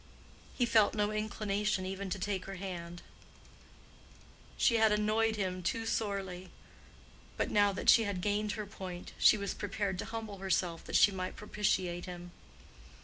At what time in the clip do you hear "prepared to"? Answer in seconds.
9.53-10.05